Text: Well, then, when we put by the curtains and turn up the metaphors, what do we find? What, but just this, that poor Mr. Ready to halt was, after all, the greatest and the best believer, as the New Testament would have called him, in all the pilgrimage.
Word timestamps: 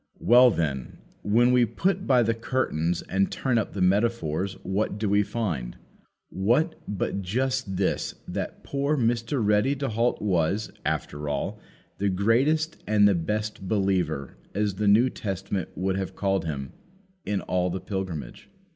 Well, 0.17 0.49
then, 0.49 0.97
when 1.21 1.51
we 1.51 1.63
put 1.63 2.07
by 2.07 2.23
the 2.23 2.33
curtains 2.33 3.03
and 3.03 3.31
turn 3.31 3.59
up 3.59 3.73
the 3.73 3.83
metaphors, 3.83 4.53
what 4.63 4.97
do 4.97 5.07
we 5.07 5.21
find? 5.21 5.77
What, 6.31 6.73
but 6.87 7.21
just 7.21 7.77
this, 7.77 8.15
that 8.27 8.63
poor 8.63 8.97
Mr. 8.97 9.45
Ready 9.45 9.75
to 9.75 9.89
halt 9.89 10.19
was, 10.19 10.71
after 10.83 11.29
all, 11.29 11.59
the 11.99 12.09
greatest 12.09 12.81
and 12.87 13.07
the 13.07 13.13
best 13.13 13.67
believer, 13.67 14.37
as 14.55 14.73
the 14.73 14.87
New 14.87 15.11
Testament 15.11 15.69
would 15.75 15.97
have 15.97 16.15
called 16.15 16.45
him, 16.45 16.73
in 17.23 17.41
all 17.41 17.69
the 17.69 17.79
pilgrimage. 17.79 18.49